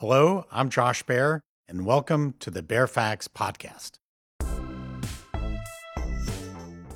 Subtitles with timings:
[0.00, 3.98] Hello, I'm Josh Baer, and welcome to the Baer Faxt Podcast.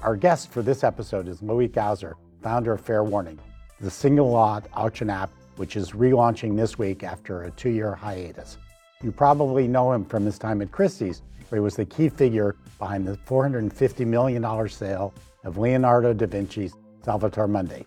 [0.01, 3.39] Our guest for this episode is Loic Gouzer, founder of Fair Warning,
[3.79, 8.57] the single lot auction app which is relaunching this week after a two year hiatus.
[9.03, 12.57] You probably know him from his time at Christie's, where he was the key figure
[12.79, 15.13] behind the $450 million sale
[15.45, 16.73] of Leonardo da Vinci's
[17.05, 17.87] Salvator Mundi.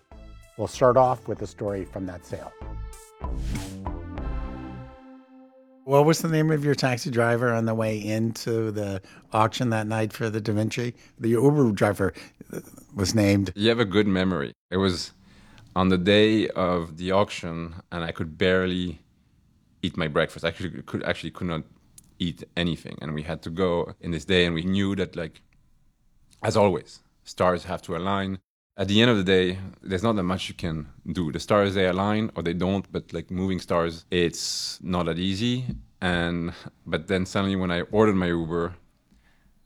[0.56, 2.52] We'll start off with a story from that sale.
[5.88, 9.00] What was the name of your taxi driver on the way into the
[9.32, 10.92] auction that night for the Da Vinci?
[11.18, 12.12] The Uber driver
[12.94, 13.54] was named.
[13.56, 14.52] You have a good memory.
[14.70, 15.12] It was
[15.74, 18.98] on the day of the auction, and I could barely
[19.80, 20.44] eat my breakfast.
[20.44, 21.62] I actually could actually could not
[22.18, 25.40] eat anything, and we had to go in this day, and we knew that like,
[26.42, 28.40] as always, stars have to align.
[28.78, 31.32] At the end of the day, there's not that much you can do.
[31.32, 35.64] The stars they align or they don't, but like moving stars, it's not that easy.
[36.00, 36.52] And
[36.86, 38.76] but then suddenly when I ordered my Uber,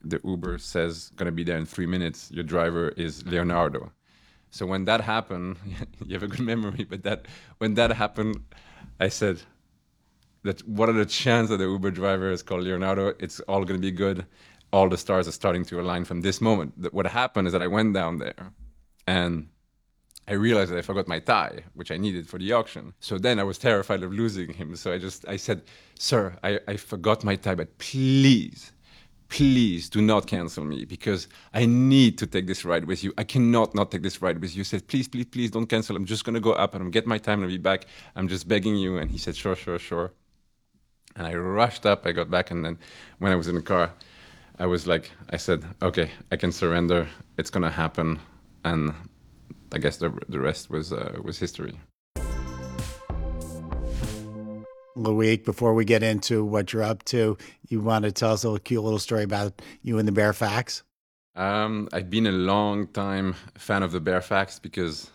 [0.03, 2.31] the Uber says gonna be there in three minutes.
[2.31, 3.93] Your driver is Leonardo.
[4.49, 5.59] So when that happened,
[6.07, 6.85] you have a good memory.
[6.89, 7.27] But that
[7.59, 8.37] when that happened,
[8.99, 9.43] I said,
[10.45, 13.13] that what are the chances that the Uber driver is called Leonardo?
[13.21, 14.25] It's all going to be good.
[14.73, 16.73] All the stars are starting to align from this moment.
[16.95, 18.53] What happened is that I went down there
[19.07, 19.49] and
[20.29, 22.95] I realized that I forgot my tie, which I needed for the auction.
[23.01, 24.77] So then I was terrified of losing him.
[24.77, 25.63] So I just, I said,
[25.99, 28.73] sir, I, I forgot my tie, but please,
[29.29, 33.13] please do not cancel me because I need to take this ride with you.
[33.19, 34.61] I cannot not take this ride with you.
[34.61, 35.97] He said, please, please, please don't cancel.
[35.97, 37.87] I'm just to go up and get my time and I'll be back.
[38.15, 38.99] I'm just begging you.
[38.99, 40.13] And he said, sure, sure, sure.
[41.17, 42.79] And I rushed up, I got back, and then
[43.19, 43.93] when I was in the car,
[44.59, 47.09] I was like, I said, okay, I can surrender.
[47.37, 48.19] It's gonna happen,
[48.65, 48.95] and
[49.73, 51.79] I guess the the rest was uh, was history.
[54.97, 58.49] Loic, before we get into what you're up to, you want to tell us a
[58.49, 60.83] little cute little story about you and the Baer Faxt?
[61.35, 65.11] Um, I've been a long time fan of the Baer Faxt because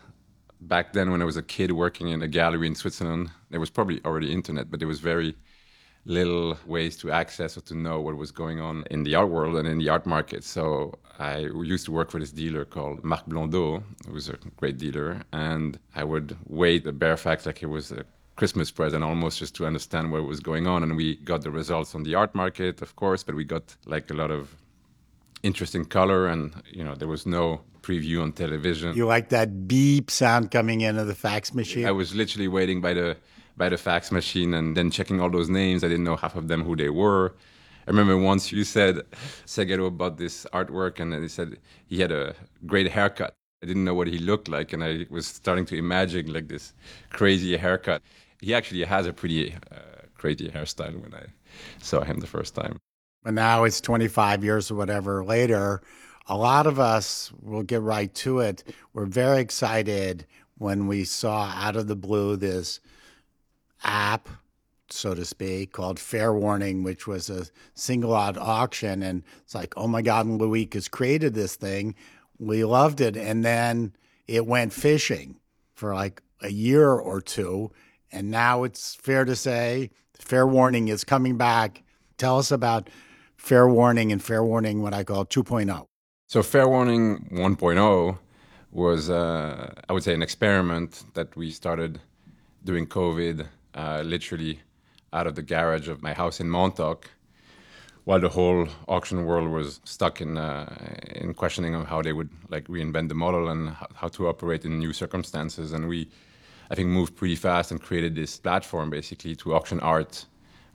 [0.60, 3.70] back then, when I was a kid working in a gallery in Switzerland, there was
[3.70, 5.36] probably already internet, but it was very
[6.08, 9.56] little ways to access or to know what was going on in the art world
[9.56, 10.42] and in the art market.
[10.42, 11.40] So I
[11.74, 15.78] used to work for this dealer called Marc Blondeau, who was a great dealer, and
[15.94, 18.04] I would wait the Baer Faxt like it was a
[18.36, 20.82] Christmas present almost just to understand what was going on.
[20.82, 24.10] And we got the results on the art market, of course, but we got like
[24.10, 24.56] a lot of
[25.42, 30.10] interesting color and you know there was no preview on television you like that beep
[30.10, 33.16] sound coming in of the fax machine i was literally waiting by the
[33.58, 35.84] by the fax machine and then checking all those names.
[35.84, 37.34] I didn't know half of them who they were.
[37.86, 39.02] I remember once you said
[39.46, 42.34] Seghero bought this artwork and he said he had a
[42.66, 43.34] great haircut.
[43.62, 46.74] I didn't know what he looked like, and I was starting to imagine like this
[47.10, 48.02] crazy haircut.
[48.40, 51.26] He actually has a pretty uh, crazy hairstyle when I
[51.82, 52.78] saw him the first time.
[53.24, 55.82] But now it's 25 years or whatever later.
[56.28, 58.62] A lot of us will get right to it.
[58.92, 60.24] We're very excited
[60.58, 62.80] when we saw out of the blue this
[63.82, 64.28] app,
[64.90, 69.02] so to speak, called Fair Warning, which was a single lot auction.
[69.02, 71.94] And it's like, oh my God, Loic has created this thing.
[72.38, 73.16] We loved it.
[73.16, 73.92] And then
[74.26, 75.36] it went fishing
[75.74, 77.70] for like a year or two.
[78.10, 81.82] And now it's fair to say Fair Warning is coming back.
[82.16, 82.88] Tell us about
[83.36, 85.86] Fair Warning and Fair Warning, what I call 2.0.
[86.26, 88.18] So, Fair Warning 1.0
[88.72, 92.00] was, uh, I would say, an experiment that we started
[92.64, 94.60] during COVID uh, literally
[95.12, 97.10] out of the garage of my house in Montauk,
[98.04, 100.74] while the whole auction world was stuck in uh,
[101.14, 104.78] in questioning of how they would like reinvent the model and how to operate in
[104.78, 105.72] new circumstances.
[105.72, 106.08] And we,
[106.70, 110.26] I think, moved pretty fast and created this platform basically to auction art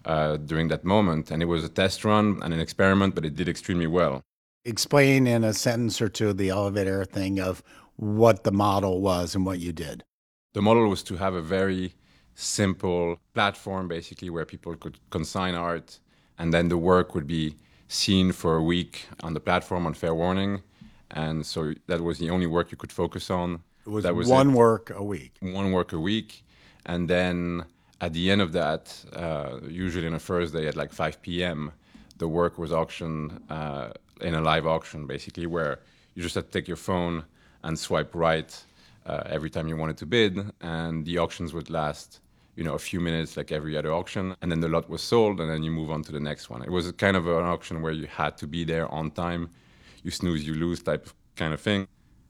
[0.05, 1.31] uh, during that moment.
[1.31, 4.21] And it was a test run and an experiment, but it did extremely well.
[4.65, 7.63] Explain in a sentence or two the elevator thing of
[7.95, 10.03] what the model was and what you did.
[10.53, 11.95] The model was to have a very
[12.35, 15.99] simple platform basically where people could consign art
[16.37, 17.55] and then the work would be
[17.87, 20.61] seen for a week on the platform on fair warning.
[21.11, 23.61] And so that was the only work you could focus on.
[23.85, 24.53] It was, that was one it.
[24.53, 25.33] work a week.
[25.41, 26.43] One work a week.
[26.85, 27.65] And then
[28.03, 31.71] at the end of that uh, usually on a thursday at like 5 p.m
[32.17, 35.79] the work was auctioned uh, in a live auction basically where
[36.13, 37.23] you just had to take your phone
[37.63, 38.51] and swipe right
[39.05, 42.19] uh, every time you wanted to bid and the auctions would last
[42.55, 45.39] you know a few minutes like every other auction and then the lot was sold
[45.39, 46.61] and then you move on to the next one.
[46.61, 49.49] It was kind of an auction where you had to be there on time.
[50.03, 51.87] You snooze you lose type of kind of thing.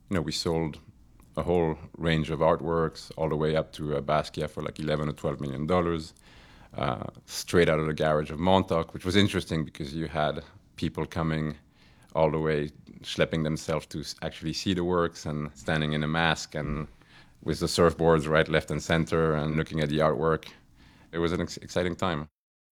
[0.10, 0.80] You know we sold
[1.36, 5.10] a whole range of artworks all the way up to a Basquiat for like 11
[5.10, 6.14] or 12 million dollars
[6.78, 10.44] uh, straight out of the garage of Montauk, which was interesting because you had
[10.76, 11.56] people coming
[12.16, 12.70] all the way,
[13.02, 16.88] schlepping themselves to actually see the works and standing in a mask and
[17.44, 20.46] with the surfboards right, left, and center and looking at the artwork.
[21.12, 22.28] It was an ex- exciting time.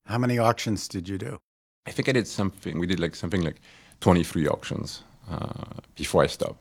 [0.06, 1.40] How many auctions did you do?
[1.86, 2.80] I think I did something.
[2.80, 3.62] We did like something like
[4.02, 6.60] 23 auctions uh, before I stopped.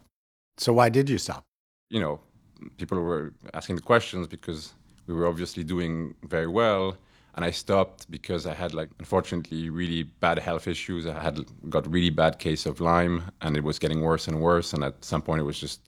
[0.58, 1.44] So why did you stop?
[1.88, 2.20] You know,
[2.76, 4.72] people were asking the questions because
[5.06, 6.96] we were obviously doing very well,
[7.34, 11.06] and I stopped because I had like unfortunately really bad health issues.
[11.06, 14.72] I had got really bad case of Lyme, and it was getting worse and worse.
[14.72, 15.80] And at some point, it was just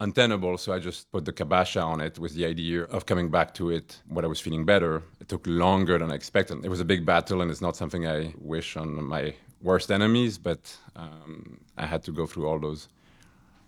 [0.00, 0.58] untenable.
[0.58, 3.70] So I just put the kabasha on it with the idea of coming back to
[3.70, 5.02] it when I was feeling better.
[5.20, 6.64] It took longer than I expected.
[6.64, 10.38] It was a big battle, and it's not something I wish on my worst enemies,
[10.38, 12.88] but um, I had to go through all those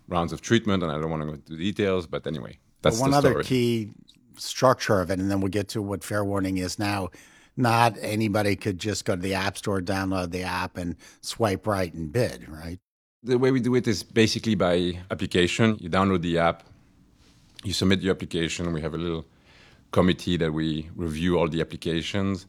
[0.07, 2.07] rounds of treatment, and I don't want to go into details.
[2.07, 3.91] But anyway, that's one the other key
[4.37, 7.09] structure of it, and then we'll get to what fair warning is now.
[7.57, 11.93] Not anybody could just go to the app store, download the app, and swipe right
[11.93, 12.79] and bid, right?
[13.23, 15.77] The way we do it is basically by application.
[15.79, 16.63] You download the app,
[17.63, 18.73] you submit your application.
[18.73, 19.25] We have a little
[19.91, 22.47] committee that we review all the applications.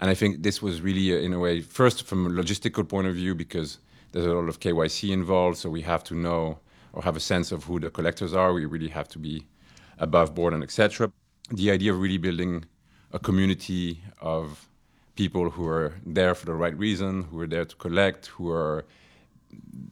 [0.00, 3.06] And I think this was really, uh, in a way, first from a logistical point
[3.06, 3.80] of view, because
[4.12, 5.58] there's a lot of KYC involved.
[5.58, 6.58] So we have to know
[6.94, 8.54] or have a sense of who the collectors are.
[8.54, 9.44] We really have to be
[9.98, 11.12] above board and etc.
[11.50, 12.64] The idea of really building
[13.12, 14.70] a community of
[15.16, 18.86] people who are there for the right reason, who are there to collect, who are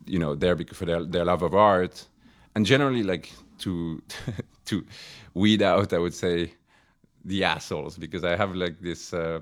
[0.07, 2.07] you know there for their, their love of art
[2.55, 4.03] and generally like to
[4.65, 4.85] to
[5.35, 6.53] weed out i would say
[7.25, 9.41] the assholes because i have like this uh,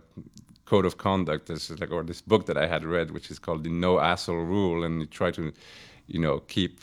[0.64, 3.38] code of conduct this is like or this book that i had read which is
[3.38, 5.52] called the no asshole rule and you try to
[6.06, 6.81] you know keep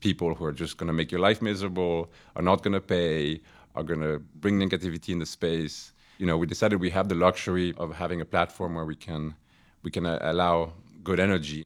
[0.00, 3.40] people who are just going to make your life miserable are not going to pay
[3.74, 5.92] are going to bring negativity in the space.
[6.18, 9.34] You know we decided we have the luxury of having a platform where we can
[9.82, 10.72] we can uh, allow
[11.02, 11.62] good energy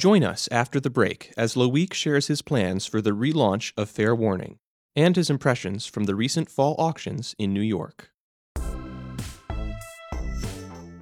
[0.00, 4.14] Join us after the break as Loic shares his plans for the relaunch of Fair
[4.14, 4.56] Warning
[4.96, 8.10] and his impressions from the recent fall auctions in New York.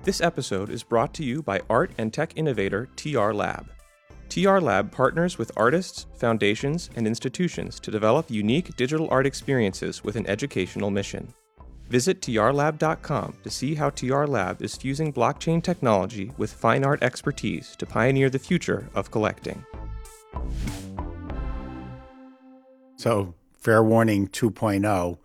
[0.02, 3.70] This episode is brought to you by art and tech innovator TR Lab.
[4.30, 10.16] TR Lab partners with artists, foundations, and institutions to develop unique digital art experiences with
[10.16, 11.32] an educational mission.
[11.88, 17.74] Visit trlab.com to see how TR Lab is fusing blockchain technology with fine art expertise
[17.76, 19.64] to pioneer the future of collecting.
[22.96, 25.18] So, fair warning 2.0,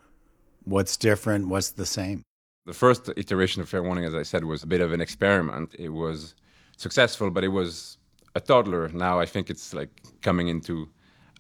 [0.64, 1.50] what's different?
[1.50, 2.24] What's the same?
[2.66, 5.76] The first iteration of Fair Warning, as I said, was a bit of an experiment.
[5.78, 6.34] It was
[6.78, 7.98] successful, but it was
[8.36, 8.88] a toddler.
[8.88, 9.90] Now I think it's like
[10.22, 10.88] coming into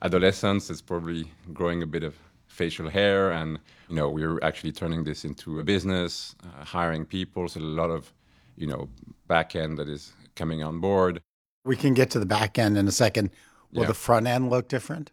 [0.01, 0.69] adolescence.
[0.69, 2.15] It's probably growing a bit of
[2.53, 3.59] facial hair, and
[3.89, 7.47] you know we're actually turning this into a business, uh, hiring people.
[7.50, 8.13] So a lot of
[8.55, 8.89] you know
[9.27, 11.21] back end that is coming on board.
[11.65, 13.29] We can get to the back end in a second.
[13.71, 13.88] Will Yeah.
[13.88, 15.11] the front end look different?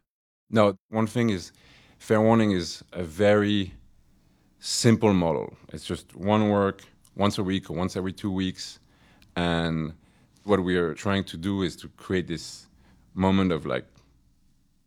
[0.50, 1.52] No, one thing is
[1.98, 3.72] Fair Warning is a very
[4.58, 5.54] simple model.
[5.72, 6.82] It's just one work
[7.16, 8.78] once a week or once every two weeks.
[9.36, 9.92] And
[10.44, 12.66] what we are trying to do is to create this
[13.14, 13.86] moment of like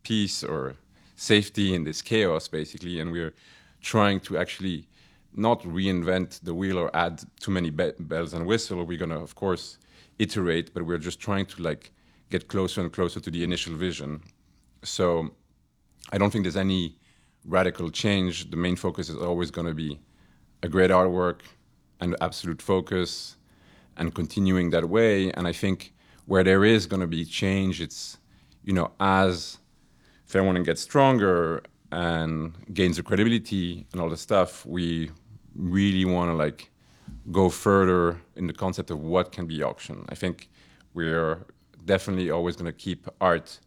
[0.02, 0.76] peace or
[1.16, 3.00] safety in this chaos, basically.
[3.00, 3.34] And we're
[3.80, 4.88] trying to actually
[5.34, 8.86] not reinvent the wheel or add too many be- bells and whistles.
[8.86, 9.78] We're going to, of course,
[10.18, 11.92] iterate, but we're just trying to like
[12.30, 14.22] get closer and closer to the initial vision.
[14.82, 15.30] So
[16.12, 16.96] I don't think there's any
[17.44, 18.50] radical change.
[18.50, 20.00] The main focus is always going to be
[20.62, 21.40] a great artwork
[22.00, 23.36] and absolute focus
[23.96, 25.30] and continuing that way.
[25.32, 25.92] And I think
[26.26, 28.18] where there is going to be change, it's,
[28.62, 29.58] you know, as
[30.24, 31.62] Fair Warning gets stronger
[31.92, 35.10] and gains the credibility and all the stuff, we
[35.54, 36.70] really want to like
[37.30, 40.04] go further in the concept of what can be auction.
[40.08, 40.50] I think
[40.94, 41.44] we're
[41.84, 43.60] definitely always going to keep art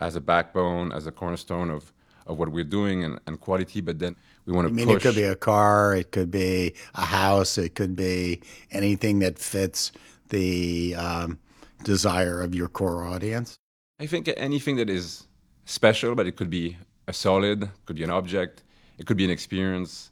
[0.00, 1.92] as a backbone, as a cornerstone of,
[2.26, 4.16] of what we're doing and, and quality, but then
[4.46, 4.96] we want I to mean, push.
[4.96, 8.40] it could be a car, it could be a house, it could be
[8.70, 9.92] anything that fits
[10.28, 11.38] the um,
[11.84, 13.56] desire of your core audience.
[14.00, 15.26] I think anything that is
[15.64, 16.76] special, but it could be
[17.08, 18.62] a solid, could be an object,
[18.98, 20.10] it could be an experience.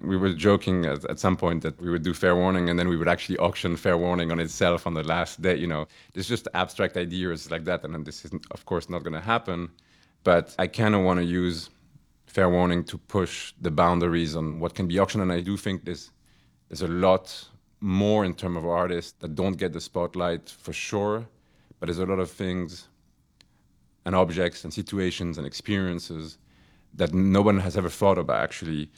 [0.00, 2.88] We were joking at, at some point that we would do fair warning and then
[2.88, 5.56] we would actually auction fair warning on itself on the last day.
[5.56, 7.82] You know, there's just abstract ideas like that.
[7.82, 9.70] And this is, of course, not going to happen.
[10.22, 11.70] But I kind of want to use
[12.26, 15.22] fair warning to push the boundaries on what can be auctioned.
[15.22, 16.12] And I do think there's,
[16.68, 17.48] there's a lot
[17.80, 21.26] more in terms of artists that don't get the spotlight for sure.
[21.80, 22.86] But there's a lot of things
[24.08, 26.38] and objects and situations and experiences
[27.00, 28.90] that no one has ever thought about actually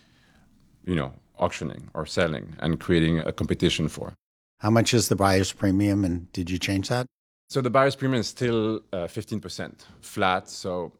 [0.85, 4.15] you know, auctioning or selling and creating a competition for.
[4.59, 7.07] How much is the buyer's premium, and did you change that?
[7.49, 10.49] So the buyer's premium is still uh, 15% flat.
[10.49, 10.93] So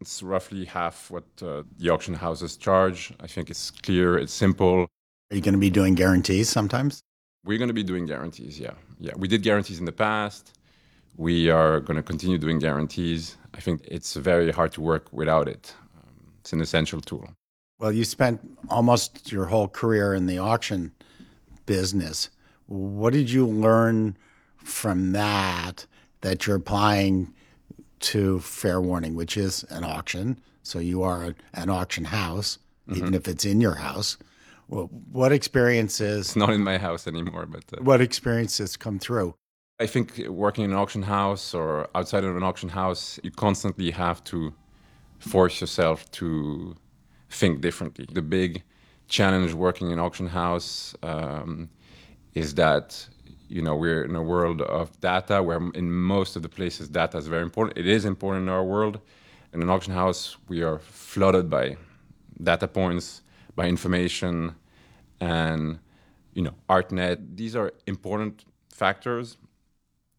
[0.00, 3.12] it's roughly half what uh, the auction houses charge.
[3.20, 4.86] I think it's clear, it's simple.
[5.30, 7.00] Are you going to be doing guarantees sometimes?
[7.44, 8.74] We're going to be doing guarantees, yeah.
[8.98, 10.57] Yeah, we did guarantees in the past.
[11.18, 13.36] We are going to continue doing guarantees.
[13.52, 15.74] I think it's very hard to work without it.
[15.96, 17.28] Um, it's an essential tool.
[17.80, 20.92] Well, you spent almost your whole career in the auction
[21.66, 22.30] business.
[22.66, 24.16] What did you learn
[24.58, 25.86] from that
[26.20, 27.34] that you're applying
[28.00, 30.40] to Fair Warning, which is an auction?
[30.62, 32.58] So you are an auction house,
[32.88, 32.98] mm-hmm.
[32.98, 34.18] even if it's in your house.
[34.68, 36.26] Well, what experiences?
[36.28, 39.34] It's not in my house anymore, but uh, what experiences come through?
[39.80, 43.92] I think working in an auction house or outside of an auction house, you constantly
[43.92, 44.52] have to
[45.20, 46.74] force yourself to
[47.30, 48.06] think differently.
[48.10, 48.64] The big
[49.06, 51.68] challenge working in auction house um,
[52.34, 53.08] is that
[53.48, 57.16] you know we're in a world of data where in most of the places data
[57.16, 57.78] is very important.
[57.78, 59.00] It is important in our world.
[59.52, 61.76] In an auction house, we are flooded by
[62.42, 63.22] data points,
[63.54, 64.56] by information,
[65.20, 65.78] and
[66.34, 67.36] you know ArtNet.
[67.36, 69.36] These are important factors,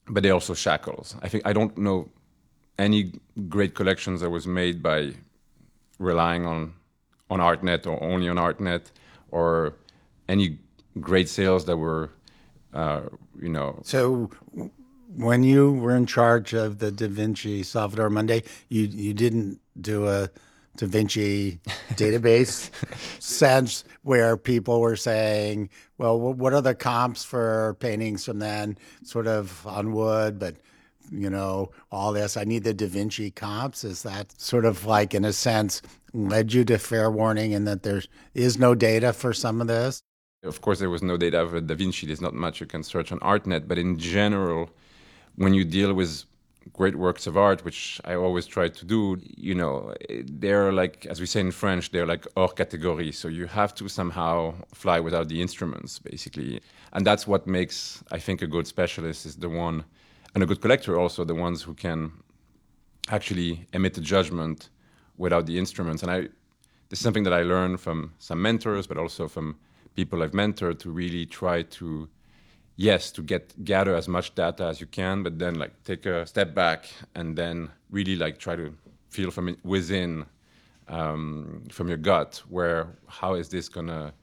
[0.10, 1.16] but they also shackles.
[1.22, 2.10] I think I don't know
[2.78, 3.14] any
[3.48, 5.14] great collections that was made by
[6.00, 6.74] relying on
[7.30, 8.92] on ArtNet or only on ArtNet,
[9.32, 9.76] or
[10.28, 10.58] any
[11.00, 12.10] great sales that were,
[12.74, 13.02] uh,
[13.40, 13.80] you know.
[13.84, 14.32] So,
[15.16, 20.08] when you were in charge of the Da Vinci Salvator Mundi, you you didn't do
[20.08, 20.30] a
[20.78, 21.60] Da Vinci
[21.92, 22.70] database
[23.22, 29.28] sense where people were saying, well, what are the comps for paintings from then, sort
[29.28, 30.56] of on wood, but
[31.12, 32.38] you know, all this.
[32.38, 33.84] I need the Da Vinci comps.
[33.84, 35.82] Is that sort of like, in a sense,
[36.14, 38.02] led you to fair warning and that there
[38.34, 40.02] is no data for some of this?
[40.44, 42.08] Of course, there was no data for Da Vinci.
[42.08, 43.68] There's not much you can search on ArtNet.
[43.68, 44.70] But in general,
[45.36, 46.24] when you deal with
[46.80, 49.20] great works of art, which I always try to do,
[49.50, 49.94] you know,
[50.44, 53.14] they're like, as we say in French, they're like hors catégorie.
[53.14, 56.62] So you have to somehow fly without the instruments, basically.
[56.94, 59.84] And that's what makes, I think, a good specialist is the one,
[60.34, 62.12] and a good collector also, the ones who can
[63.10, 64.70] actually emit a judgment
[65.18, 66.02] without the instruments.
[66.02, 66.20] And I,
[66.88, 69.58] this is something that I learned from some mentors, but also from
[69.96, 72.08] people I've mentored to really try to,
[72.80, 76.26] yes, to get gather as much data as you can, but then like take a
[76.26, 78.74] step back and then really like try to
[79.10, 80.26] feel from within,
[80.88, 84.14] um, from your gut, where how is this gonna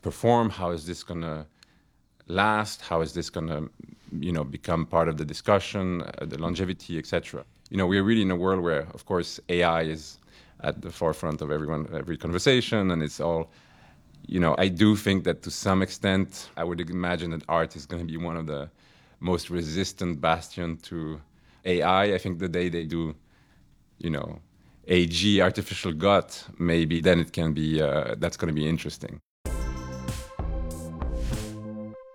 [0.00, 0.48] perform?
[0.48, 1.46] How is this gonna
[2.28, 2.80] last?
[2.80, 3.68] How is this gonna,
[4.18, 7.44] you know, become part of the discussion, uh, the longevity, etc.
[7.68, 10.18] You know, we're really in a world where, of course, AI is
[10.60, 13.50] at the forefront of everyone every conversation, and it's all.
[14.26, 17.86] You know, I do think that to some extent, I would imagine that art is
[17.86, 18.70] going to be one of the
[19.20, 21.20] most resistant bastion to
[21.64, 22.14] AI.
[22.14, 23.14] I think the day they do,
[23.98, 24.40] you know,
[24.86, 29.20] AG, artificial gut, maybe then it can be uh, that's going to be interesting.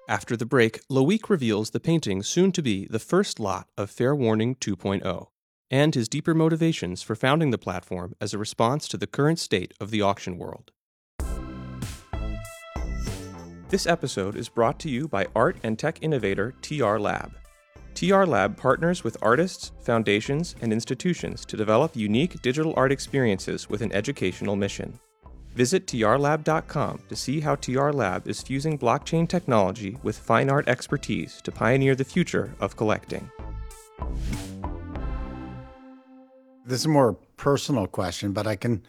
[0.09, 4.13] After the break, Loic reveals the painting soon to be the first lot of Fair
[4.13, 5.27] Warning 2.0
[5.71, 9.73] and his deeper motivations for founding the platform as a response to the current state
[9.79, 10.71] of the auction world.
[13.73, 17.33] This episode is brought to you by art and tech innovator TR Lab.
[17.95, 23.81] TR Lab partners with artists, foundations, and institutions to develop unique digital art experiences with
[23.81, 24.99] an educational mission.
[25.55, 31.41] Visit trlab.com to see how TR Lab is fusing blockchain technology with fine art expertise
[31.41, 33.27] to pioneer the future of collecting.
[36.63, 38.83] This is a more personal question, but I can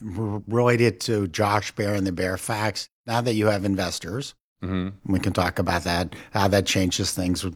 [0.00, 2.86] relate it to Josh Baer and the Baer Faxt.
[3.06, 5.12] Now that you have investors, mm-hmm.
[5.12, 7.46] we can talk about that, how that changes things.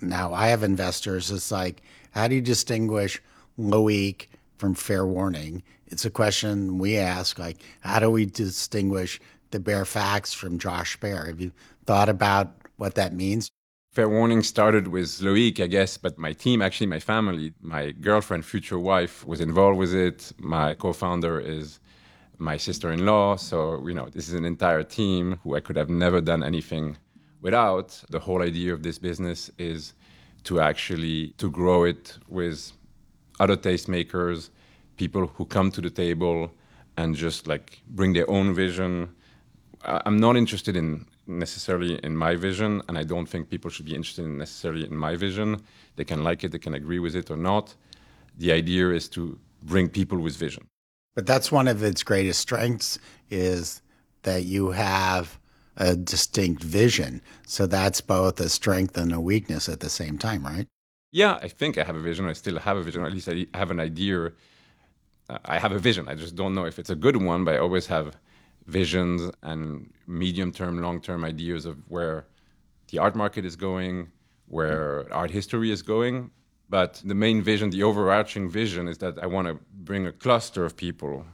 [0.00, 1.30] Now I have investors.
[1.30, 3.22] It's like, how do you distinguish
[3.58, 4.26] Loic
[4.58, 5.62] from fair warning?
[5.86, 9.20] It's a question we ask, like, how do we distinguish
[9.52, 11.26] the Baer Faxt from Josh Baer?
[11.26, 11.52] Have you
[11.84, 13.50] thought about what that means?
[13.92, 18.44] Fair Warning started with Loic, I guess, but my team, actually my family, my girlfriend,
[18.44, 20.32] future wife, was involved with it.
[20.38, 21.80] My co-founder is
[22.38, 26.20] my sister-in-law, so you know this is an entire team who I could have never
[26.20, 26.96] done anything
[27.40, 28.02] without.
[28.10, 29.94] The whole idea of this business is
[30.44, 32.72] to actually to grow it with
[33.40, 34.50] other tastemakers,
[34.96, 36.50] people who come to the table
[36.96, 39.14] and just like bring their own vision.
[39.84, 43.94] I'm not interested in necessarily in my vision, and I don't think people should be
[43.94, 45.62] interested in necessarily in my vision.
[45.96, 47.74] They can like it, they can agree with it or not.
[48.38, 50.66] The idea is to bring people with vision.
[51.16, 52.98] But that's one of its greatest strengths
[53.30, 53.82] is
[54.22, 55.40] that you have
[55.76, 57.22] a distinct vision.
[57.46, 60.66] So that's both a strength and a weakness at the same time, right?
[61.12, 62.26] Yeah, I think I have a vision.
[62.26, 63.04] I still have a vision.
[63.04, 64.32] At least I have an idea.
[65.46, 66.06] I have a vision.
[66.06, 68.16] I just don't know if it's a good one, but I always have
[68.66, 72.26] visions and medium term, long term ideas of where
[72.88, 74.10] the art market is going,
[74.48, 76.30] where art history is going.
[76.68, 80.64] But the main vision, the overarching vision, is that I want to bring a cluster
[80.64, 81.24] of people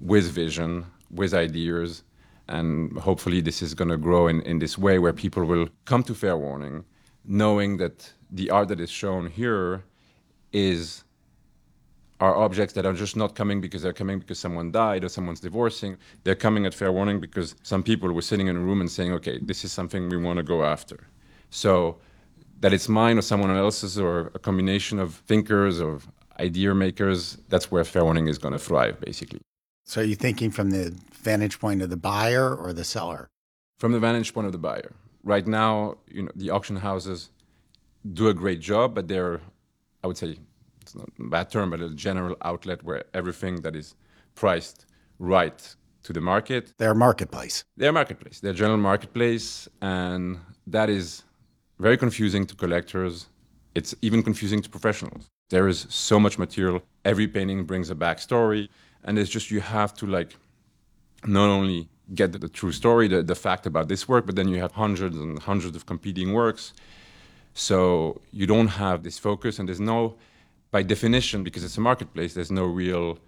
[0.00, 2.02] with vision, with ideas,
[2.48, 6.02] and hopefully this is going to grow in, in this way where people will come
[6.02, 6.84] to Fair Warning
[7.24, 9.84] knowing that the art that is shown here
[10.52, 11.04] is
[12.20, 15.40] are objects that are just not coming because they're coming because someone died or someone's
[15.40, 15.96] divorcing.
[16.22, 19.12] They're coming at fair warning because some people were sitting in a room and saying,
[19.14, 21.08] okay, this is something we want to go after.
[21.50, 21.98] So
[22.60, 26.00] that it's mine or someone else's or a combination of thinkers or
[26.40, 29.40] idea makers, that's where fair warning is going to thrive, basically.
[29.84, 33.28] So are you thinking from the vantage point of the buyer or the seller?
[33.78, 34.94] From the vantage point of the buyer.
[35.22, 37.30] Right now, you know, the auction houses
[38.12, 39.40] do a great job, but they're,
[40.02, 40.38] I would say,
[40.80, 43.94] it's not a bad term, but a general outlet where everything that is
[44.34, 44.86] priced
[45.18, 46.72] right to the market.
[46.78, 47.64] They're a marketplace.
[47.76, 48.40] They're a marketplace.
[48.40, 51.23] They're a general marketplace, and that is
[51.78, 53.26] very confusing to collectors.
[53.74, 55.28] It's even confusing to professionals.
[55.50, 56.82] There is so much material.
[57.04, 58.68] Every painting brings a backstory,
[59.04, 60.36] and it's just you have to like
[61.26, 64.60] not only get the, true story, the, the fact about this work, but then you
[64.60, 66.74] have hundreds and hundreds of competing works.
[67.54, 70.16] So you don't have this focus, and there's no,
[70.70, 73.18] by definition, because it's a marketplace, there's no real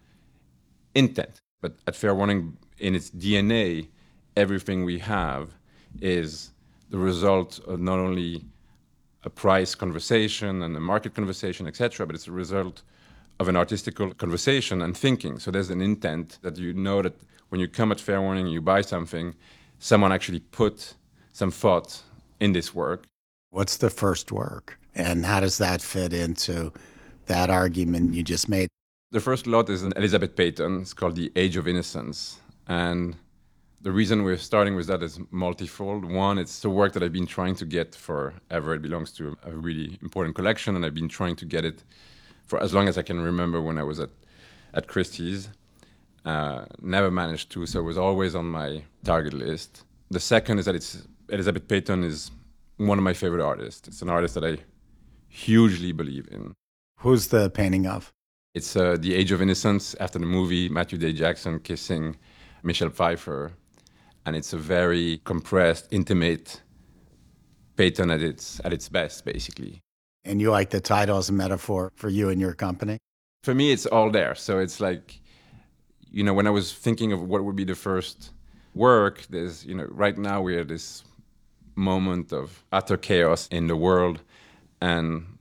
[0.94, 1.40] intent.
[1.60, 3.88] But at Fair Warning, in its DNA,
[4.36, 5.54] everything we have
[6.00, 6.50] is
[6.90, 8.44] the result of not only
[9.24, 12.82] a price conversation and a market conversation, etc., but it's a result
[13.40, 15.38] of an artistical conversation and thinking.
[15.38, 17.14] So there's an intent that you know that
[17.48, 19.34] when you come at Fair Warning, you buy something,
[19.78, 20.94] someone actually put
[21.32, 22.02] some thought
[22.40, 23.04] in this work.
[23.50, 24.78] What's the first work?
[24.94, 26.72] And how does that fit into
[27.26, 28.68] that argument you just made?
[29.10, 30.80] The first lot is an Elizabeth Peyton.
[30.80, 32.38] It's called The Age of Innocence.
[32.66, 33.16] And
[33.86, 36.04] the reason we're starting with that is multifold.
[36.04, 38.74] One, it's the work that I've been trying to get forever.
[38.74, 41.84] It belongs to a really important collection, and I've been trying to get it
[42.46, 44.10] for as long as I can remember when I was at,
[44.74, 45.50] at Christie's.
[46.24, 49.84] Uh, never managed to, so it was always on my target list.
[50.10, 52.32] The second is that it's Elizabeth Peyton is
[52.78, 53.86] one of my favorite artists.
[53.86, 54.56] It's an artist that I
[55.28, 56.54] hugely believe in.
[56.98, 58.12] Who's the painting of?
[58.52, 62.16] It's uh, The Age of Innocence after the movie Matthew Day Jackson kissing
[62.64, 63.52] Michelle Pfeiffer.
[64.26, 66.60] And it's a very compressed, intimate
[67.76, 69.80] Peyton at its, at its best, basically.
[70.24, 72.98] And you like the title as a metaphor for you and your company?
[73.44, 74.34] For me, it's all there.
[74.34, 75.20] So it's like,
[76.10, 78.32] you know, when I was thinking of what would be the first
[78.74, 81.04] work, there's, you know, right now we're at this
[81.76, 84.20] moment of utter chaos in the world.
[84.80, 85.38] And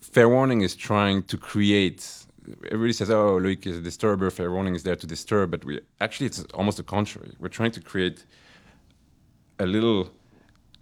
[0.00, 2.21] Fair Warning is trying to create.
[2.66, 4.30] Everybody says, "Oh, Loic is a disturber.
[4.30, 7.32] Fair Warning is there to disturb," but we actually it's almost the contrary.
[7.38, 8.24] We're trying to create
[9.58, 10.10] a little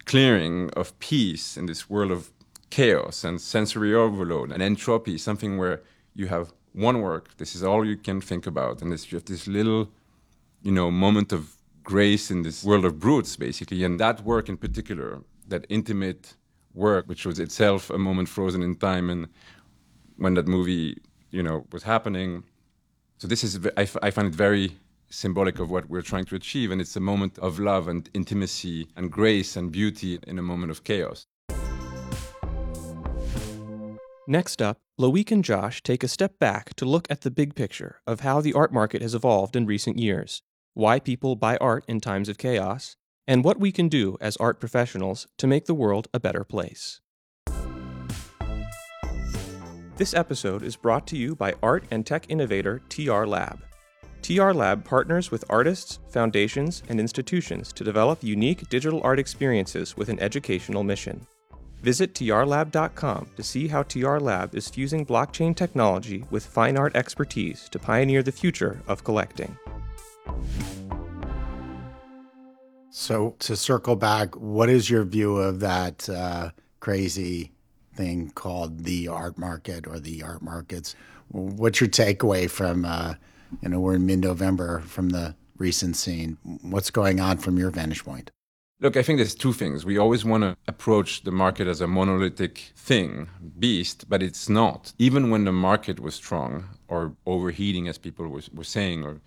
[0.05, 2.31] clearing of peace in this world of
[2.69, 5.17] chaos and sensory overload and entropy.
[5.17, 5.81] Something where
[6.15, 7.37] you have one work.
[7.37, 9.91] This is all you can think about, and it's just this little,
[10.63, 13.83] you know, moment of grace in this world of brutes, basically.
[13.83, 16.35] And that work in particular, that intimate
[16.73, 19.27] work, which was itself a moment frozen in time, and
[20.17, 20.97] when that movie,
[21.31, 22.43] you know, was happening.
[23.17, 24.77] So this is, I, I find it very
[25.09, 28.87] symbolic of what we're trying to achieve, and it's a moment of love and intimacy
[28.95, 31.25] and grace and beauty in a moment of chaos.
[34.27, 38.01] Next up, Loic and Josh take a step back to look at the big picture
[38.05, 40.41] of how the art market has evolved in recent years,
[40.73, 42.95] why people buy art in times of chaos,
[43.27, 47.01] and what we can do as art professionals to make the world a better place.
[49.97, 53.61] This episode is brought to you by art and tech innovator TR Lab.
[54.21, 60.07] TR Lab partners with artists, foundations, and institutions to develop unique digital art experiences with
[60.09, 61.27] an educational mission.
[61.81, 67.67] Visit trlab.com to see how TR Lab is fusing blockchain technology with fine art expertise
[67.69, 69.57] to pioneer the future of collecting.
[72.91, 77.51] So, to circle back, what is your view of that uh, crazy
[77.93, 80.95] thing called the art market or the art markets?
[81.29, 83.15] What's your takeaway from, uh,
[83.61, 86.37] you know, we're in mid November from the recent scene?
[86.61, 88.31] What's going on from your vantage point?
[88.81, 89.85] Look, I think there's two things.
[89.85, 94.93] We always want to approach the market as a monolithic thing, beast, but it's not.
[94.97, 99.21] Even when the market was strong or overheating, as people were, were saying, or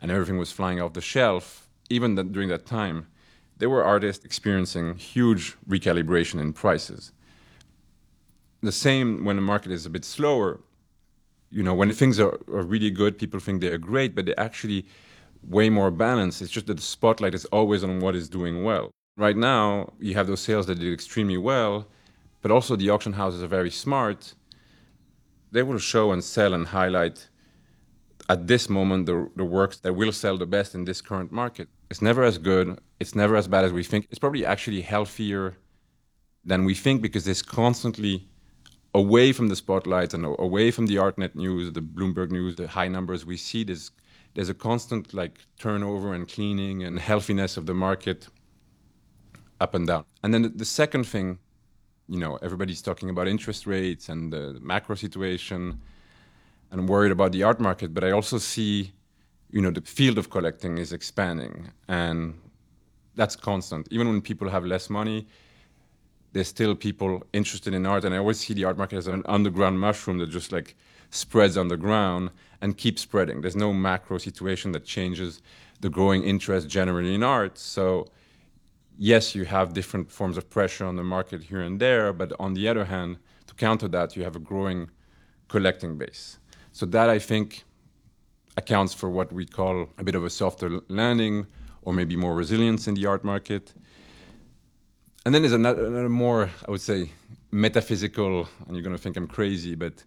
[0.00, 3.08] and everything was flying off the shelf, even that during that time,
[3.56, 7.10] there were artists experiencing huge recalibration in prices.
[8.64, 10.60] The same when the market is a bit slower,
[11.50, 14.86] you know, when things are, are really good, people think they're great, but they're actually
[15.42, 16.40] way more balanced.
[16.40, 18.90] It's just that the spotlight is always on what is doing well.
[19.18, 21.86] Right now, you have those sales that did extremely well,
[22.40, 24.34] but also the auction houses are very smart.
[25.52, 27.28] They will show and sell and highlight
[28.30, 31.68] at this moment the, the works that will sell the best in this current market.
[31.90, 34.08] It's never as good, it's never as bad as we think.
[34.10, 35.58] It's probably actually healthier
[36.44, 38.26] than we think because it's constantly
[38.94, 42.88] away from the spotlight and away from the ArtNet news, the Bloomberg news, the high
[42.88, 43.64] numbers we see.
[43.64, 43.90] There's,
[44.34, 48.28] there's a constant like turnover and cleaning and healthiness of the market
[49.60, 50.04] up and down.
[50.22, 51.38] And then the, the second thing,
[52.08, 55.80] you know, everybody's talking about interest rates and the macro situation
[56.70, 58.92] and worried about the art market, but I also see,
[59.50, 62.34] you know, the field of collecting is expanding, and
[63.14, 63.86] that's constant.
[63.90, 65.26] Even when people have less money,
[66.34, 69.22] there's still people interested in art, and I always see the art market as an
[69.26, 70.74] underground mushroom that just like
[71.10, 73.40] spreads underground and keeps spreading.
[73.40, 75.40] There's no macro situation that changes
[75.80, 77.56] the growing interest generally in art.
[77.56, 78.08] So,
[78.98, 82.54] yes, you have different forms of pressure on the market here and there, but on
[82.54, 84.90] the other hand, to counter that, you have a growing
[85.46, 86.38] collecting base.
[86.72, 87.62] So that I think
[88.56, 91.46] accounts for what we call a bit of a softer landing
[91.82, 93.72] or maybe more resilience in the art market.
[95.24, 97.10] And then there's another, another more, I would say,
[97.50, 100.04] metaphysical, and you're going to think I'm crazy, but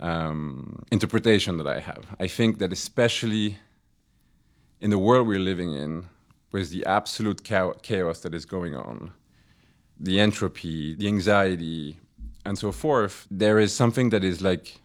[0.00, 2.04] um, interpretation that I have.
[2.18, 3.58] I think that especially
[4.80, 6.06] in the world we're living in,
[6.52, 9.12] with the absolute chaos that is going on,
[9.98, 11.96] the entropy, the anxiety,
[12.44, 14.80] and so forth, there is something that is like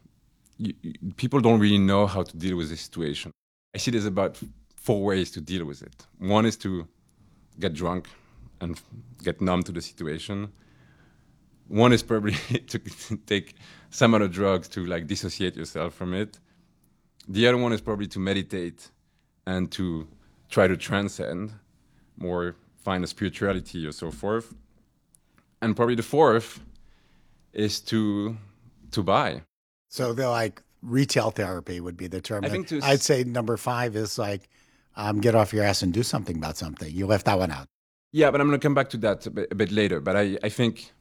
[0.57, 0.73] you,
[1.17, 3.31] people don't really know how to deal with this situation.
[3.73, 4.39] I see there's about
[4.75, 6.05] four ways to deal with it.
[6.19, 6.87] One is to
[7.59, 8.07] get drunk
[8.61, 8.79] and
[9.23, 10.51] get numb to the situation.
[11.67, 12.33] One is probably
[12.67, 12.79] to
[13.25, 13.55] take
[13.89, 16.39] some other drugs to like dissociate yourself from it.
[17.27, 18.89] The other one is probably to meditate
[19.47, 20.07] and to
[20.49, 21.53] try to transcend,
[22.17, 24.53] more find a spirituality or so forth.
[25.61, 26.59] And probably the fourth
[27.53, 28.37] is to
[28.91, 29.41] to buy.
[29.89, 32.45] So they're like retail therapy would be the term.
[32.45, 34.49] I think I'd say number five is like
[34.95, 36.91] um, get off your ass and do something about something.
[36.93, 37.67] You left that one out.
[38.15, 39.99] Yeah, but I'm going to come back to that a bit, a bit, later.
[39.99, 40.93] But I, I think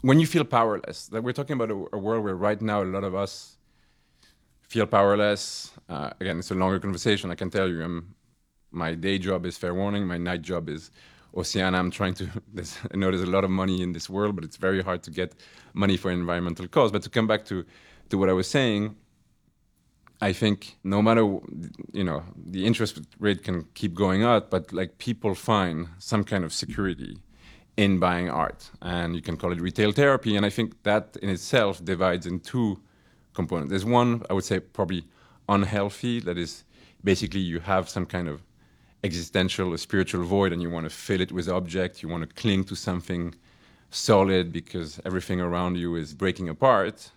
[0.00, 2.90] when you feel powerless, that we're talking about a, a, world where right now a
[2.96, 3.58] lot of us
[4.60, 5.70] feel powerless.
[5.88, 7.30] Uh, again, it's a longer conversation.
[7.30, 8.16] I can tell you, I'm,
[8.72, 10.04] my day job is fair warning.
[10.04, 10.90] My night job is
[11.36, 11.78] Oceana.
[11.78, 12.24] I'm trying to.
[12.92, 15.12] I know there's a lot of money in this world, but it's very hard to
[15.12, 15.36] get
[15.74, 16.90] money for environmental cause.
[16.90, 17.64] But to come back to
[18.08, 18.96] to what I was saying,
[20.20, 21.22] I think no matter
[21.92, 26.44] you know the interest rate can keep going up, but like people find some kind
[26.44, 27.18] of security
[27.76, 30.36] in buying art, and you can call it retail therapy.
[30.36, 32.80] And I think that in itself divides in two
[33.32, 33.70] components.
[33.70, 35.04] There's one I would say probably
[35.48, 36.64] unhealthy that is
[37.02, 38.42] basically you have some kind of
[39.02, 42.34] existential or spiritual void and you want to fill it with objects, you want to
[42.40, 43.34] cling to something
[43.90, 47.10] solid because everything around you is breaking apart.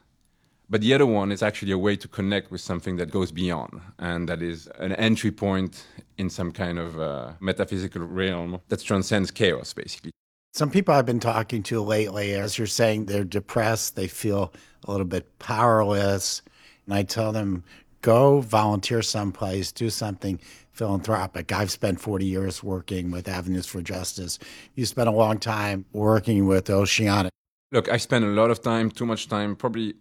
[0.69, 3.81] But the other one is actually a way to connect with something that goes beyond,
[3.99, 5.85] and that is an entry point
[6.17, 10.11] in some kind of uh, metaphysical realm that transcends chaos, basically.
[10.53, 14.53] Some people I've been talking to lately, as you're saying, they're depressed, they feel
[14.85, 16.43] a little bit powerless.
[16.85, 17.63] And I tell them,
[18.01, 20.39] go volunteer someplace, do something
[20.71, 21.51] philanthropic.
[21.51, 24.37] I've spent 40 years working with Avenues for Justice.
[24.75, 27.29] You spent a long time working with Oceana.
[27.71, 29.55] Look, I spent a lot of time, too much time.
[29.55, 29.95] Probably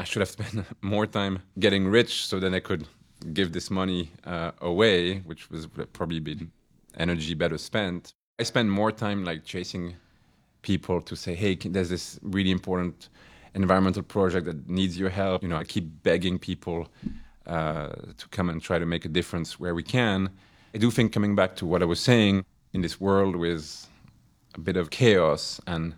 [0.00, 2.86] I should have spent more time getting rich so then I could
[3.34, 6.50] give this money uh, away, which was probably been
[6.96, 8.14] energy better spent.
[8.38, 9.94] I spend more time like chasing
[10.62, 13.10] people to say, hey, there's this really important
[13.54, 15.42] environmental project that needs your help.
[15.42, 16.88] You know, I keep begging people
[17.46, 20.30] uh, to come and try to make a difference where we can.
[20.74, 23.86] I do think coming back to what I was saying in this world with
[24.54, 25.94] a bit of chaos and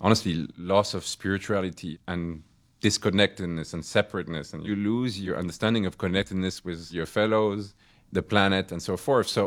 [0.00, 2.42] honestly loss of spirituality and
[2.86, 7.74] disconnectedness and separateness and you lose your understanding of connectedness with your fellows
[8.12, 9.42] the planet and so forth so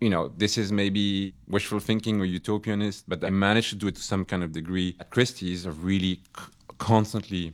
[0.00, 1.06] you know this is maybe
[1.54, 4.90] wishful thinking or utopianist but i managed to do it to some kind of degree
[5.00, 6.44] at christie's of really c-
[6.78, 7.52] constantly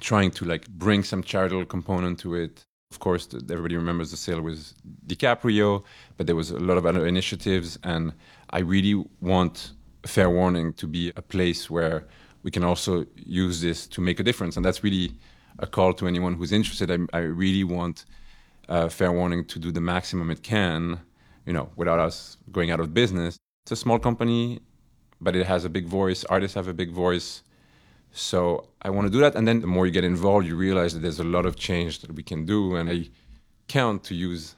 [0.00, 2.64] trying to like bring some charitable component to it.
[2.90, 4.72] Of course, everybody remembers the sale with
[5.06, 5.82] DiCaprio,
[6.16, 8.12] but there was a lot of other initiatives, and
[8.50, 9.72] I really want
[10.06, 12.06] Fair Warning to be a place where
[12.46, 15.10] we can also use this to make a difference, and that's really
[15.58, 16.88] a call to anyone who's interested.
[16.92, 18.04] I, I really want
[18.68, 21.00] uh, Fair Warning to do the maximum it can,
[21.44, 23.36] you know, without us going out of business.
[23.64, 24.60] It's a small company,
[25.20, 26.22] but it has a big voice.
[26.26, 27.42] Artists have a big voice.
[28.12, 29.34] So I want to do that.
[29.34, 31.98] And then the more you get involved, you realize that there's a lot of change
[32.02, 32.76] that we can do.
[32.76, 33.08] And I
[33.66, 34.54] count to use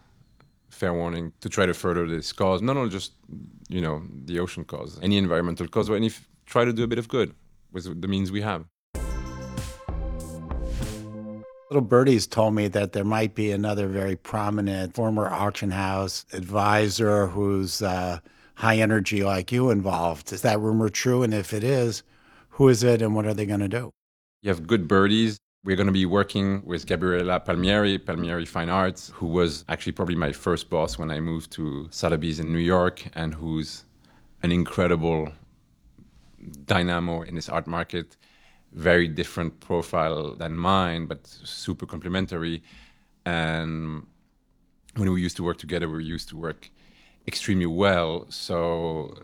[0.68, 3.12] fair warning to try to further this cause, not only just,
[3.70, 6.10] you know, the ocean cause, any environmental cause, but any,
[6.44, 7.34] try to do a bit of good
[7.72, 8.64] with the means we have.
[11.70, 17.26] Little Birdies told me that there might be another very prominent former auction house advisor
[17.26, 18.20] who's uh,
[18.54, 20.32] high energy like you involved.
[20.32, 21.22] Is that rumor true?
[21.22, 22.02] And if it is,
[22.48, 23.90] who is it and what are they going to do?
[24.40, 25.36] You have good birdies.
[25.62, 30.14] We're going to be working with Gabriela Palmieri, Palmieri Fine Arts, who was actually probably
[30.14, 33.84] my first boss when I moved to Sotheby's in New York and who's
[34.42, 35.32] an incredible
[36.64, 38.16] dynamo in this art market
[38.72, 42.62] very different profile than mine, but super complementary.
[43.24, 44.06] And
[44.96, 46.70] when we used to work together, we used to work
[47.26, 48.26] extremely well.
[48.30, 49.14] So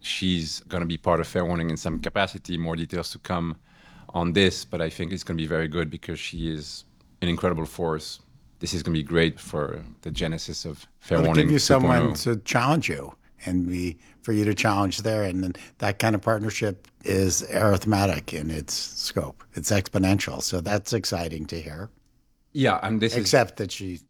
[0.00, 2.56] she's going to be part of Fair Warning in some capacity.
[2.56, 3.56] More details to come
[4.10, 6.84] on this, but I think it's going to be very good because she is
[7.22, 8.20] an incredible force.
[8.58, 11.46] This is going to be great for the genesis of Fair It'll Warning.
[11.46, 11.60] give you 2.0.
[11.60, 12.14] someone oh.
[12.14, 13.14] to challenge you
[13.46, 15.24] and be for you to challenge there.
[15.24, 19.42] And then that kind of partnership is arithmetic in its scope.
[19.54, 20.42] It's exponential.
[20.42, 21.90] So that's exciting to hear.
[22.52, 24.00] Yeah, and this Except that she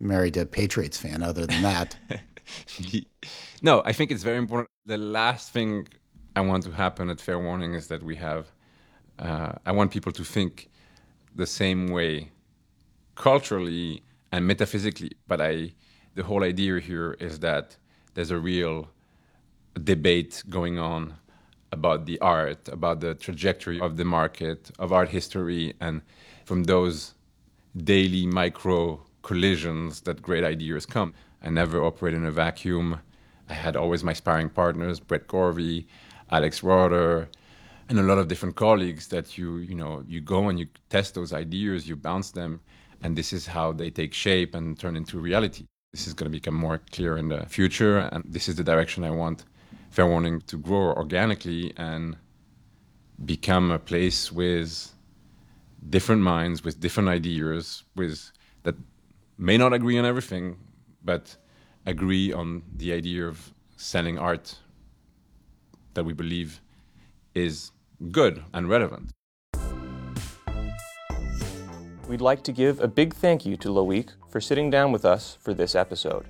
[0.00, 1.22] married a Patriots fan.
[1.22, 1.96] Other than that,
[3.62, 3.82] no.
[3.84, 4.70] I think it's very important.
[4.86, 5.88] The last thing
[6.36, 8.50] I want to happen at Fair Warning is that we have.
[9.18, 10.70] Uh, I want people to think
[11.36, 12.30] the same way,
[13.14, 15.12] culturally and metaphysically.
[15.28, 15.74] But I,
[16.14, 17.76] the whole idea here is that
[18.14, 18.88] there's a real
[19.82, 21.14] debate going on
[21.72, 26.00] about the art, about the trajectory of the market, of art history, and
[26.44, 27.14] from those
[27.76, 31.12] daily micro collisions that great ideas come.
[31.42, 33.00] I never operate in a vacuum.
[33.48, 35.86] I had always my sparring partners, Brett Gorvy,
[36.30, 37.28] Alex Rotter,
[37.88, 41.14] and a lot of different colleagues that you, you know, you go and you test
[41.14, 42.60] those ideas, you bounce them,
[43.02, 45.66] and this is how they take shape and turn into reality.
[45.94, 49.04] This is going to become more clear in the future, and this is the direction
[49.04, 49.44] I want
[49.90, 52.16] Fair Warning to grow organically and
[53.24, 54.92] become a place with
[55.88, 58.32] different minds, with different ideas, with
[58.64, 58.74] that
[59.38, 60.56] may not agree on everything,
[61.04, 61.36] but
[61.86, 64.58] agree on the idea of selling art
[65.94, 66.60] that we believe
[67.36, 67.70] is
[68.10, 69.12] good and relevant.
[72.06, 75.38] We'd like to give a big thank you to Loic for sitting down with us
[75.40, 76.26] for this episode.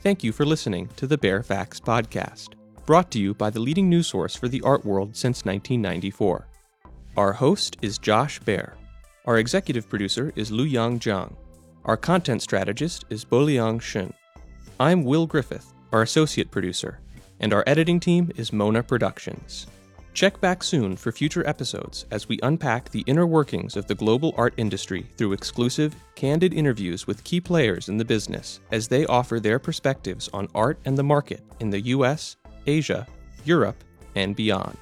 [0.00, 2.54] Thank you for listening to the Baer Faxt Podcast,
[2.86, 6.46] brought to you by the leading news source for the art world since 1994.
[7.16, 8.74] Our host is Josh Baer.
[9.26, 11.36] Our executive producer is Lu Yang Zhang.
[11.84, 14.14] Our content strategist is Boliang Shen.
[14.80, 17.00] I'm Will Griffith, our associate producer,
[17.40, 19.66] and our editing team is Mona Productions.
[20.18, 24.34] Check back soon for future episodes as we unpack the inner workings of the global
[24.36, 29.38] art industry through exclusive, candid interviews with key players in the business as they offer
[29.38, 33.06] their perspectives on art and the market in the US, Asia,
[33.44, 33.84] Europe,
[34.16, 34.76] and beyond.